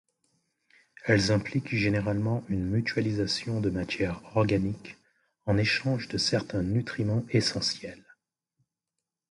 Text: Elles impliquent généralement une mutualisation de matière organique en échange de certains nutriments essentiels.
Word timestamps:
Elles 1.05 1.31
impliquent 1.31 1.75
généralement 1.75 2.43
une 2.49 2.65
mutualisation 2.65 3.61
de 3.61 3.69
matière 3.69 4.19
organique 4.35 4.97
en 5.45 5.57
échange 5.59 6.07
de 6.07 6.17
certains 6.17 6.63
nutriments 6.63 7.23
essentiels. 7.29 8.03